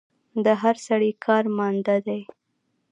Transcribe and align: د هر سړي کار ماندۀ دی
د 0.45 0.47
هر 0.61 0.75
سړي 0.87 1.11
کار 1.25 1.43
ماندۀ 1.57 1.95
دی 2.07 2.21